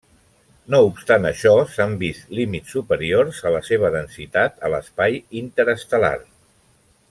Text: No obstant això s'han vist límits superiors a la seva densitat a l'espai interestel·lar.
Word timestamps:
No 0.73 0.77
obstant 0.85 1.27
això 1.29 1.51
s'han 1.73 1.93
vist 1.99 2.33
límits 2.39 2.73
superiors 2.77 3.43
a 3.49 3.53
la 3.57 3.61
seva 3.69 3.93
densitat 3.97 4.59
a 4.69 4.73
l'espai 4.77 5.21
interestel·lar. 5.45 6.15